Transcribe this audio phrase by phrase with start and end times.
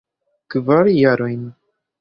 [0.55, 1.47] Kvar jarojn.